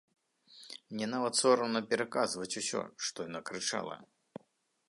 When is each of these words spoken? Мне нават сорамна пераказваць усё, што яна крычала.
Мне 0.93 1.05
нават 1.15 1.33
сорамна 1.41 1.81
пераказваць 1.93 2.51
усё, 2.63 2.81
што 3.09 3.17
яна 3.29 3.47
крычала. 3.51 3.95